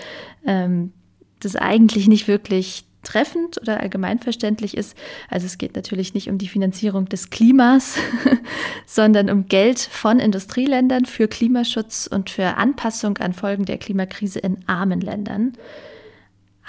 ähm, 0.45 0.93
das 1.39 1.55
eigentlich 1.55 2.07
nicht 2.07 2.27
wirklich 2.27 2.85
treffend 3.03 3.59
oder 3.61 3.79
allgemeinverständlich 3.79 4.75
ist. 4.75 4.97
Also 5.29 5.45
es 5.45 5.57
geht 5.57 5.75
natürlich 5.75 6.13
nicht 6.13 6.29
um 6.29 6.37
die 6.37 6.49
Finanzierung 6.49 7.07
des 7.07 7.29
Klimas, 7.29 7.97
sondern 8.85 9.29
um 9.29 9.47
Geld 9.47 9.79
von 9.79 10.19
Industrieländern 10.19 11.05
für 11.05 11.27
Klimaschutz 11.27 12.09
und 12.11 12.29
für 12.29 12.57
Anpassung 12.57 13.17
an 13.19 13.33
Folgen 13.33 13.65
der 13.65 13.77
Klimakrise 13.77 14.39
in 14.39 14.67
armen 14.67 15.01
Ländern. 15.01 15.53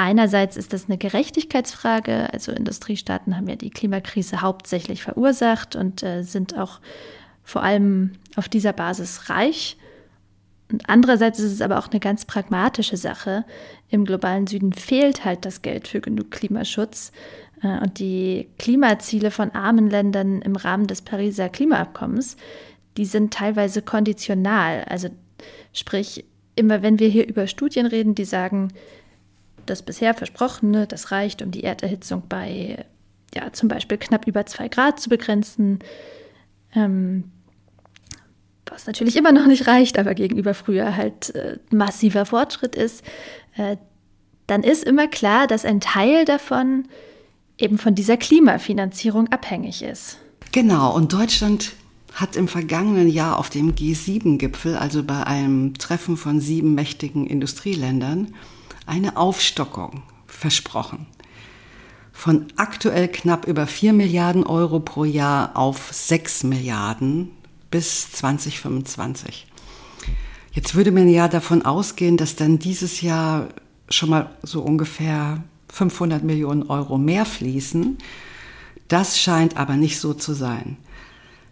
Einerseits 0.03 0.57
ist 0.57 0.73
das 0.73 0.87
eine 0.87 0.97
Gerechtigkeitsfrage, 0.97 2.33
also 2.33 2.53
Industriestaaten 2.53 3.37
haben 3.37 3.47
ja 3.49 3.57
die 3.57 3.69
Klimakrise 3.69 4.41
hauptsächlich 4.41 5.03
verursacht 5.03 5.77
und 5.77 6.03
äh, 6.03 6.23
sind 6.23 6.57
auch 6.57 6.81
vor 7.45 7.63
allem 7.63 8.13
auf 8.35 8.49
dieser 8.49 8.73
Basis 8.73 9.29
reich. 9.29 9.77
Und 10.73 10.89
andererseits 10.89 11.39
ist 11.39 11.53
es 11.53 11.61
aber 11.61 11.79
auch 11.79 11.91
eine 11.91 12.01
ganz 12.01 12.25
pragmatische 12.25 12.97
Sache. 12.97 13.45
Im 13.91 14.07
globalen 14.07 14.47
Süden 14.47 14.73
fehlt 14.73 15.27
halt 15.27 15.45
das 15.45 15.61
Geld 15.61 15.87
für 15.87 16.01
genug 16.01 16.31
Klimaschutz. 16.31 17.13
Äh, 17.63 17.83
und 17.83 17.99
die 17.99 18.49
Klimaziele 18.59 19.31
von 19.31 19.51
armen 19.51 19.91
Ländern 19.91 20.41
im 20.41 20.57
Rahmen 20.57 20.87
des 20.87 21.03
Pariser 21.03 21.51
Klimaabkommens, 21.51 22.39
die 22.97 23.05
sind 23.05 23.35
teilweise 23.35 23.83
konditional. 23.83 24.83
Also 24.89 25.11
sprich, 25.75 26.25
immer 26.57 26.81
wenn 26.81 26.99
wir 26.99 27.09
hier 27.09 27.29
über 27.29 27.47
Studien 27.47 27.85
reden, 27.85 28.15
die 28.15 28.25
sagen, 28.25 28.73
das 29.67 29.83
bisher 29.83 30.15
Versprochene, 30.15 30.87
das 30.87 31.11
reicht, 31.11 31.43
um 31.43 31.51
die 31.51 31.65
Erderhitzung 31.65 32.23
bei 32.29 32.85
ja, 33.35 33.53
zum 33.53 33.69
Beispiel 33.69 33.99
knapp 33.99 34.27
über 34.27 34.47
zwei 34.47 34.69
Grad 34.69 35.01
zu 35.01 35.09
begrenzen. 35.09 35.79
Ähm, 36.75 37.31
was 38.67 38.87
natürlich 38.87 39.17
immer 39.17 39.33
noch 39.33 39.47
nicht 39.47 39.67
reicht, 39.67 39.99
aber 39.99 40.15
gegenüber 40.15 40.55
früher 40.55 40.97
halt 40.97 41.35
äh, 41.35 41.59
massiver 41.71 42.27
Fortschritt 42.27 42.77
ist, 42.77 43.05
äh, 43.57 43.77
dann 44.47 44.63
ist 44.63 44.85
immer 44.85 45.09
klar, 45.09 45.47
dass 45.47 45.65
ein 45.65 45.81
Teil 45.81 46.25
davon 46.25 46.89
eben 47.59 47.79
von 47.79 47.95
dieser 47.95 48.17
Klimafinanzierung 48.17 49.29
abhängig 49.29 49.83
ist. 49.83 50.19
Genau, 50.53 50.95
und 50.95 51.13
Deutschland 51.13 51.73
hat 52.15 52.37
im 52.37 52.49
vergangenen 52.49 53.09
Jahr 53.09 53.39
auf 53.39 53.51
dem 53.51 53.75
G7-Gipfel, 53.75 54.77
also 54.77 55.05
bei 55.05 55.25
einem 55.25 55.75
Treffen 55.75 56.17
von 56.17 56.41
sieben 56.41 56.75
mächtigen 56.75 57.27
Industrieländern, 57.27 58.35
eine 58.91 59.17
Aufstockung 59.17 60.03
versprochen. 60.27 61.07
Von 62.13 62.49
aktuell 62.57 63.09
knapp 63.09 63.47
über 63.47 63.67
4 63.67 63.93
Milliarden 63.93 64.45
Euro 64.45 64.81
pro 64.81 65.05
Jahr 65.05 65.57
auf 65.57 65.91
6 65.93 66.45
Milliarden 66.45 67.31
bis 67.71 68.13
2025. 68.13 69.47
Jetzt 70.53 70.75
würde 70.75 70.91
man 70.91 71.09
ja 71.09 71.29
davon 71.29 71.65
ausgehen, 71.65 72.17
dass 72.17 72.35
dann 72.35 72.59
dieses 72.59 73.01
Jahr 73.01 73.49
schon 73.89 74.11
mal 74.11 74.31
so 74.43 74.61
ungefähr 74.63 75.43
500 75.69 76.25
Millionen 76.25 76.65
Euro 76.65 76.99
mehr 76.99 77.25
fließen. 77.25 77.97
Das 78.89 79.21
scheint 79.21 79.57
aber 79.57 79.77
nicht 79.77 80.01
so 80.01 80.15
zu 80.15 80.35
sein. 80.35 80.77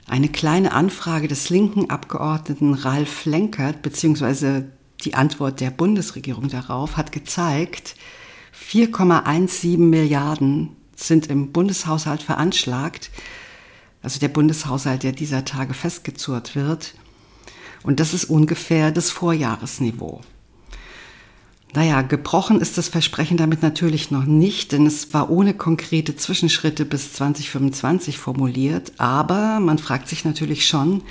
Eine 0.08 0.28
kleine 0.28 0.72
Anfrage 0.72 1.28
des 1.28 1.50
linken 1.50 1.88
Abgeordneten 1.88 2.74
Ralf 2.74 3.26
Lenkert 3.26 3.82
bzw. 3.82 4.64
die 5.04 5.14
Antwort 5.14 5.60
der 5.60 5.70
Bundesregierung 5.70 6.48
darauf 6.48 6.96
hat 6.96 7.12
gezeigt, 7.12 7.94
4,17 8.70 9.78
Milliarden 9.78 10.76
sind 10.96 11.28
im 11.28 11.52
Bundeshaushalt 11.52 12.22
veranschlagt 12.22 13.10
also 14.02 14.20
der 14.20 14.28
Bundeshaushalt, 14.28 15.02
der 15.02 15.12
dieser 15.12 15.44
Tage 15.44 15.74
festgezurrt 15.74 16.54
wird. 16.54 16.94
Und 17.82 18.00
das 18.00 18.14
ist 18.14 18.24
ungefähr 18.24 18.90
das 18.90 19.10
Vorjahresniveau. 19.10 20.20
Naja, 21.74 22.00
gebrochen 22.02 22.60
ist 22.60 22.78
das 22.78 22.88
Versprechen 22.88 23.36
damit 23.36 23.62
natürlich 23.62 24.10
noch 24.10 24.24
nicht, 24.24 24.72
denn 24.72 24.86
es 24.86 25.12
war 25.12 25.30
ohne 25.30 25.52
konkrete 25.52 26.16
Zwischenschritte 26.16 26.86
bis 26.86 27.12
2025 27.12 28.18
formuliert. 28.18 28.92
Aber 28.96 29.60
man 29.60 29.78
fragt 29.78 30.08
sich 30.08 30.24
natürlich 30.24 30.66
schon, 30.66 31.02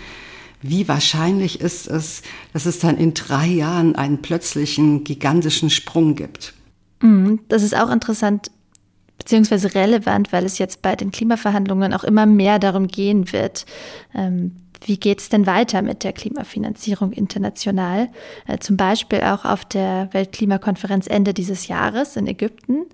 wie 0.61 0.87
wahrscheinlich 0.87 1.61
ist 1.61 1.87
es, 1.87 2.21
dass 2.53 2.65
es 2.65 2.79
dann 2.79 2.97
in 2.97 3.13
drei 3.13 3.47
Jahren 3.47 3.95
einen 3.95 4.21
plötzlichen 4.21 5.03
gigantischen 5.03 5.69
Sprung 5.69 6.15
gibt. 6.15 6.53
Mhm, 7.01 7.39
das 7.47 7.63
ist 7.63 7.75
auch 7.75 7.91
interessant, 7.91 8.51
beziehungsweise 9.17 9.75
relevant, 9.75 10.31
weil 10.31 10.45
es 10.45 10.57
jetzt 10.57 10.81
bei 10.81 10.95
den 10.95 11.11
Klimaverhandlungen 11.11 11.93
auch 11.93 12.03
immer 12.03 12.25
mehr 12.25 12.59
darum 12.59 12.87
gehen 12.87 13.31
wird, 13.31 13.65
ähm, 14.15 14.53
wie 14.85 14.97
geht 14.97 15.19
es 15.19 15.29
denn 15.29 15.45
weiter 15.45 15.81
mit 15.81 16.03
der 16.03 16.13
Klimafinanzierung 16.13 17.11
international? 17.11 18.09
Äh, 18.47 18.59
zum 18.59 18.77
Beispiel 18.77 19.21
auch 19.21 19.45
auf 19.45 19.65
der 19.65 20.09
Weltklimakonferenz 20.11 21.07
Ende 21.07 21.33
dieses 21.33 21.67
Jahres 21.67 22.15
in 22.15 22.27
Ägypten. 22.27 22.85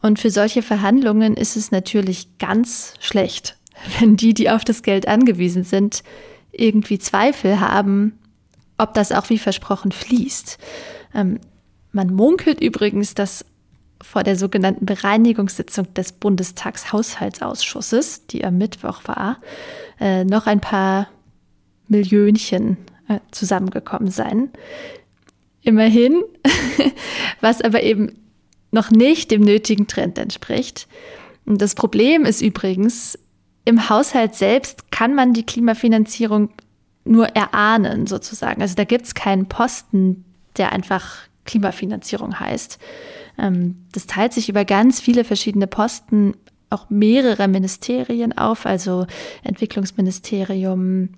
Und 0.00 0.18
für 0.18 0.30
solche 0.30 0.62
Verhandlungen 0.62 1.36
ist 1.36 1.56
es 1.56 1.70
natürlich 1.70 2.38
ganz 2.38 2.94
schlecht, 3.00 3.56
wenn 4.00 4.16
die, 4.16 4.34
die 4.34 4.50
auf 4.50 4.64
das 4.64 4.82
Geld 4.82 5.06
angewiesen 5.06 5.64
sind, 5.64 6.02
irgendwie 6.58 6.98
Zweifel 6.98 7.60
haben, 7.60 8.18
ob 8.76 8.94
das 8.94 9.12
auch 9.12 9.30
wie 9.30 9.38
versprochen 9.38 9.92
fließt. 9.92 10.58
Ähm, 11.14 11.38
man 11.92 12.12
munkelt 12.12 12.60
übrigens, 12.60 13.14
dass 13.14 13.44
vor 14.00 14.22
der 14.22 14.36
sogenannten 14.36 14.86
Bereinigungssitzung 14.86 15.92
des 15.94 16.12
Bundestagshaushaltsausschusses, 16.12 18.26
die 18.26 18.44
am 18.44 18.58
Mittwoch 18.58 19.02
war, 19.06 19.38
äh, 19.98 20.24
noch 20.24 20.46
ein 20.46 20.60
paar 20.60 21.08
Millionchen 21.88 22.76
äh, 23.08 23.18
zusammengekommen 23.30 24.10
sein. 24.10 24.50
Immerhin, 25.62 26.22
was 27.40 27.60
aber 27.60 27.82
eben 27.82 28.14
noch 28.70 28.90
nicht 28.90 29.30
dem 29.30 29.42
nötigen 29.42 29.86
Trend 29.86 30.18
entspricht. 30.18 30.86
Und 31.46 31.62
das 31.62 31.74
Problem 31.74 32.24
ist 32.24 32.42
übrigens, 32.42 33.18
im 33.68 33.90
Haushalt 33.90 34.34
selbst 34.34 34.90
kann 34.90 35.14
man 35.14 35.34
die 35.34 35.44
Klimafinanzierung 35.44 36.48
nur 37.04 37.26
erahnen, 37.28 38.06
sozusagen. 38.06 38.62
Also 38.62 38.74
da 38.74 38.84
gibt 38.84 39.04
es 39.04 39.14
keinen 39.14 39.46
Posten, 39.46 40.24
der 40.56 40.72
einfach 40.72 41.18
Klimafinanzierung 41.44 42.40
heißt. 42.40 42.78
Ähm, 43.38 43.76
das 43.92 44.06
teilt 44.06 44.32
sich 44.32 44.48
über 44.48 44.64
ganz 44.64 45.00
viele 45.00 45.22
verschiedene 45.22 45.66
Posten, 45.66 46.34
auch 46.70 46.88
mehrere 46.88 47.46
Ministerien 47.46 48.36
auf, 48.36 48.64
also 48.64 49.06
Entwicklungsministerium, 49.44 51.10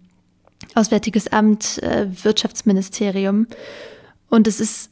Auswärtiges 0.75 1.29
Amt, 1.29 1.81
äh, 1.85 2.09
Wirtschaftsministerium. 2.25 3.47
Und 4.29 4.49
es 4.49 4.59
ist 4.59 4.91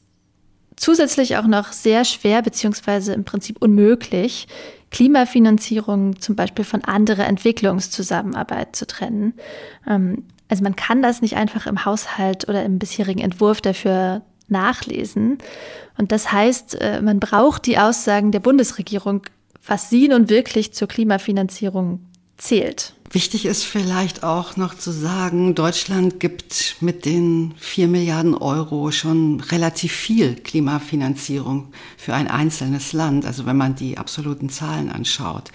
zusätzlich 0.77 1.37
auch 1.37 1.49
noch 1.49 1.73
sehr 1.73 2.05
schwer 2.05 2.41
beziehungsweise 2.41 3.15
im 3.15 3.25
Prinzip 3.25 3.61
unmöglich, 3.61 4.47
Klimafinanzierung 4.91 6.21
zum 6.21 6.37
Beispiel 6.37 6.65
von 6.65 6.85
anderer 6.85 7.27
Entwicklungszusammenarbeit 7.27 8.75
zu 8.75 8.87
trennen. 8.87 9.35
Ähm, 9.87 10.25
also 10.49 10.63
man 10.63 10.77
kann 10.77 11.03
das 11.03 11.21
nicht 11.21 11.37
einfach 11.37 11.67
im 11.67 11.85
Haushalt 11.85 12.49
oder 12.49 12.65
im 12.65 12.79
bisherigen 12.79 13.21
Entwurf 13.21 13.61
dafür 13.61 14.23
nachlesen. 14.49 15.39
Und 15.99 16.11
das 16.13 16.33
heißt, 16.33 16.81
äh, 16.81 17.03
man 17.03 17.21
braucht 17.21 17.67
die 17.67 17.79
Aussagen 17.79 18.33
der 18.33 18.41
Bundesregierung, 18.41 19.23
was 19.67 19.91
sie 19.91 20.09
nun 20.09 20.31
wirklich 20.31 20.73
zur 20.73 20.89
Klimafinanzierung 20.89 22.01
zählt. 22.39 22.95
Wichtig 23.11 23.47
ist 23.47 23.65
vielleicht 23.65 24.23
auch 24.23 24.57
noch 24.57 24.77
zu 24.77 24.91
sagen, 24.91 25.55
Deutschland 25.55 26.21
gibt 26.21 26.77
mit 26.81 27.07
den 27.07 27.55
vier 27.57 27.89
Milliarden 27.89 28.35
Euro 28.35 28.91
schon 28.91 29.41
relativ 29.41 29.93
viel 29.93 30.35
Klimafinanzierung 30.35 31.73
für 31.97 32.13
ein 32.13 32.29
einzelnes 32.29 32.93
Land, 32.93 33.25
also 33.25 33.47
wenn 33.47 33.57
man 33.57 33.77
die 33.77 33.97
absoluten 33.97 34.51
Zahlen 34.51 34.91
anschaut. 34.91 35.51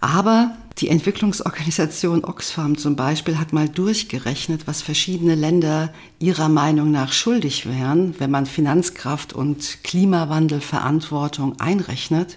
Aber 0.00 0.56
die 0.78 0.88
Entwicklungsorganisation 0.88 2.24
Oxfam 2.24 2.76
zum 2.76 2.96
Beispiel 2.96 3.38
hat 3.38 3.52
mal 3.52 3.68
durchgerechnet, 3.68 4.66
was 4.66 4.82
verschiedene 4.82 5.36
Länder 5.36 5.92
ihrer 6.18 6.48
Meinung 6.48 6.90
nach 6.90 7.12
schuldig 7.12 7.66
wären, 7.66 8.14
wenn 8.18 8.30
man 8.30 8.46
Finanzkraft 8.46 9.32
und 9.32 9.78
Klimawandelverantwortung 9.84 11.60
einrechnet. 11.60 12.36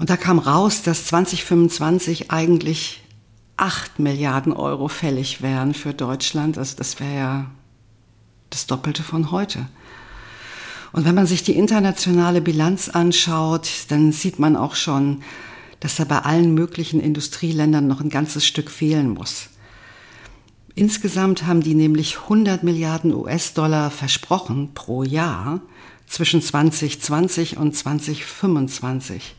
Und 0.00 0.08
da 0.08 0.16
kam 0.16 0.38
raus, 0.38 0.80
dass 0.80 1.04
2025 1.04 2.30
eigentlich 2.30 3.02
8 3.58 3.98
Milliarden 3.98 4.54
Euro 4.54 4.88
fällig 4.88 5.42
wären 5.42 5.74
für 5.74 5.92
Deutschland. 5.92 6.56
Also 6.56 6.74
das 6.78 7.00
wäre 7.00 7.14
ja 7.14 7.50
das 8.48 8.66
Doppelte 8.66 9.02
von 9.02 9.30
heute. 9.30 9.68
Und 10.92 11.04
wenn 11.04 11.14
man 11.14 11.26
sich 11.26 11.42
die 11.42 11.52
internationale 11.52 12.40
Bilanz 12.40 12.88
anschaut, 12.88 13.68
dann 13.88 14.10
sieht 14.10 14.38
man 14.38 14.56
auch 14.56 14.74
schon, 14.74 15.22
dass 15.80 15.96
da 15.96 16.04
bei 16.04 16.20
allen 16.20 16.54
möglichen 16.54 16.98
Industrieländern 16.98 17.86
noch 17.86 18.00
ein 18.00 18.08
ganzes 18.08 18.46
Stück 18.46 18.70
fehlen 18.70 19.10
muss. 19.10 19.48
Insgesamt 20.74 21.44
haben 21.44 21.60
die 21.60 21.74
nämlich 21.74 22.20
100 22.20 22.62
Milliarden 22.62 23.12
US-Dollar 23.12 23.90
versprochen 23.90 24.72
pro 24.72 25.02
Jahr 25.02 25.60
zwischen 26.06 26.40
2020 26.40 27.58
und 27.58 27.76
2025. 27.76 29.34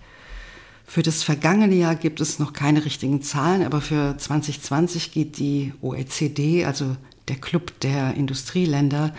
Für 0.92 1.04
das 1.04 1.24
vergangene 1.24 1.76
Jahr 1.76 1.96
gibt 1.96 2.20
es 2.20 2.38
noch 2.38 2.52
keine 2.52 2.84
richtigen 2.84 3.22
Zahlen, 3.22 3.64
aber 3.64 3.80
für 3.80 4.18
2020 4.18 5.14
geht 5.14 5.38
die 5.38 5.72
OECD, 5.82 6.66
also 6.66 6.98
der 7.30 7.38
Club 7.38 7.80
der 7.80 8.16
Industrieländer, 8.16 9.14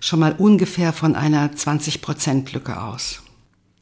schon 0.00 0.18
mal 0.18 0.34
ungefähr 0.36 0.92
von 0.92 1.14
einer 1.14 1.52
20-Prozent-Lücke 1.52 2.82
aus. 2.82 3.22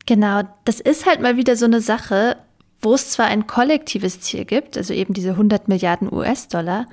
Genau, 0.05 0.43
das 0.67 0.81
ist 0.81 1.07
halt 1.07 1.23
mal 1.23 1.39
wieder 1.39 1.57
so 1.57 1.65
eine 1.65 1.81
Sache, 1.81 2.37
wo 2.83 2.93
es 2.93 3.09
zwar 3.09 3.25
ein 3.25 3.47
kollektives 3.47 4.21
Ziel 4.21 4.45
gibt, 4.45 4.77
also 4.77 4.93
eben 4.93 5.15
diese 5.15 5.31
100 5.31 5.67
Milliarden 5.67 6.13
US-Dollar, 6.13 6.89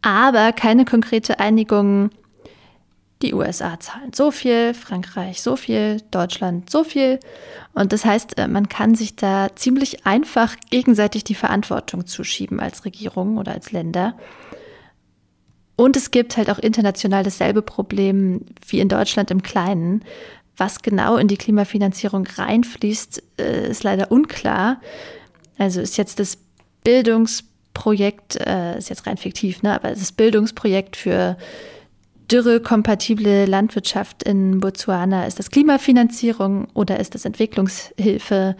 aber 0.00 0.52
keine 0.52 0.86
konkrete 0.86 1.38
Einigung 1.38 2.08
die 3.22 3.34
USA 3.34 3.80
zahlen 3.80 4.12
so 4.12 4.30
viel, 4.30 4.74
Frankreich 4.74 5.42
so 5.42 5.56
viel, 5.56 6.00
Deutschland 6.10 6.70
so 6.70 6.84
viel. 6.84 7.18
Und 7.74 7.92
das 7.92 8.04
heißt, 8.04 8.38
äh, 8.38 8.48
man 8.48 8.68
kann 8.68 8.94
sich 8.94 9.16
da 9.16 9.48
ziemlich 9.56 10.06
einfach 10.06 10.56
gegenseitig 10.70 11.24
die 11.24 11.34
Verantwortung 11.34 12.06
zuschieben 12.06 12.60
als 12.60 12.84
Regierung 12.84 13.38
oder 13.38 13.52
als 13.52 13.72
Länder. 13.72 14.16
Und 15.76 15.96
es 15.96 16.10
gibt 16.10 16.36
halt 16.36 16.50
auch 16.50 16.58
international 16.58 17.22
dasselbe 17.22 17.62
Problem 17.62 18.40
wie 18.66 18.80
in 18.80 18.88
Deutschland 18.88 19.30
im 19.30 19.42
Kleinen. 19.42 20.04
Was 20.56 20.82
genau 20.82 21.16
in 21.16 21.28
die 21.28 21.36
Klimafinanzierung 21.36 22.26
reinfließt, 22.26 23.22
äh, 23.40 23.70
ist 23.70 23.84
leider 23.84 24.10
unklar. 24.10 24.80
Also 25.56 25.80
ist 25.80 25.96
jetzt 25.96 26.18
das 26.18 26.38
Bildungsprojekt, 26.82 28.36
äh, 28.36 28.78
ist 28.78 28.90
jetzt 28.90 29.06
rein 29.06 29.16
fiktiv, 29.16 29.62
ne? 29.62 29.74
aber 29.74 29.90
das 29.90 30.12
Bildungsprojekt 30.12 30.96
für 30.96 31.36
dürrekompatible 32.30 33.46
Landwirtschaft 33.46 34.22
in 34.22 34.60
Botswana? 34.60 35.26
Ist 35.26 35.38
das 35.38 35.50
Klimafinanzierung 35.50 36.68
oder 36.74 37.00
ist 37.00 37.14
das 37.14 37.24
Entwicklungshilfe? 37.24 38.56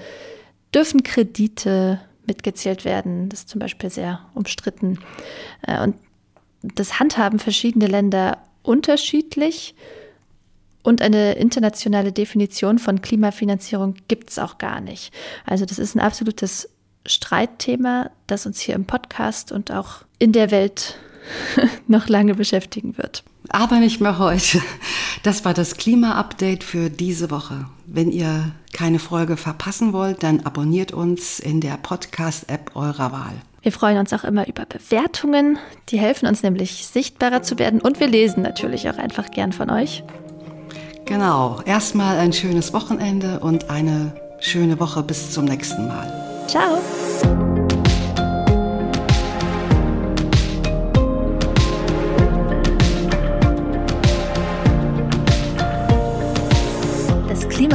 Dürfen 0.75 1.03
Kredite 1.03 2.01
mitgezählt 2.27 2.85
werden? 2.85 3.29
Das 3.29 3.41
ist 3.41 3.49
zum 3.49 3.59
Beispiel 3.59 3.91
sehr 3.91 4.21
umstritten. 4.35 4.99
Äh, 5.63 5.83
und 5.83 5.97
das 6.63 6.99
handhaben 6.99 7.39
verschiedene 7.39 7.87
Länder 7.87 8.39
unterschiedlich. 8.63 9.75
Und 10.83 11.03
eine 11.03 11.35
internationale 11.35 12.13
Definition 12.13 12.79
von 12.79 13.03
Klimafinanzierung 13.03 13.97
gibt 14.09 14.31
es 14.31 14.39
auch 14.39 14.59
gar 14.59 14.81
nicht. 14.81 15.13
Also 15.45 15.65
das 15.65 15.79
ist 15.79 15.95
ein 15.95 16.01
absolutes 16.01 16.69
Streitthema, 17.07 18.11
das 18.27 18.47
uns 18.47 18.61
hier 18.61 18.75
im 18.75 18.85
Podcast 18.85 19.53
und 19.53 19.71
auch 19.71 20.03
in 20.19 20.33
der 20.33 20.51
Welt 20.51 20.99
noch 21.87 22.09
lange 22.09 22.35
beschäftigen 22.35 22.97
wird. 22.99 23.25
Aber 23.51 23.79
nicht 23.79 24.01
mehr 24.01 24.19
heute. 24.19 24.61
Das 25.23 25.45
war 25.45 25.55
das 25.55 25.77
Klima-Update 25.77 26.63
für 26.63 26.91
diese 26.91 27.31
Woche. 27.31 27.67
Wenn 27.87 28.11
ihr 28.11 28.53
keine 28.73 28.99
Folge 28.99 29.37
verpassen 29.37 29.93
wollt, 29.93 30.23
dann 30.23 30.41
abonniert 30.41 30.93
uns 30.93 31.41
in 31.41 31.61
der 31.61 31.77
Podcast-App 31.77 32.73
eurer 32.75 33.13
Wahl. 33.13 33.35
Wir 33.63 33.73
freuen 33.73 33.99
uns 33.99 34.13
auch 34.13 34.25
immer 34.25 34.47
über 34.47 34.65
Bewertungen. 34.67 35.59
Die 35.89 35.99
helfen 35.99 36.27
uns 36.27 36.43
nämlich 36.43 36.87
sichtbarer 36.87 37.43
zu 37.43 37.59
werden 37.59 37.81
und 37.81 38.01
wir 38.01 38.07
lesen 38.07 38.43
natürlich 38.43 38.89
auch 38.89 38.99
einfach 38.99 39.31
gern 39.31 39.53
von 39.53 39.71
euch. 39.71 40.05
Genau. 41.05 41.61
Erstmal 41.65 42.19
ein 42.19 42.33
schönes 42.33 42.73
Wochenende 42.73 43.41
und 43.41 43.71
eine 43.71 44.13
schöne 44.41 44.79
Woche 44.79 45.03
bis 45.03 45.33
zum 45.33 45.47
nächsten 45.47 45.89
Mal. 45.89 46.45
Ciao. 46.47 46.79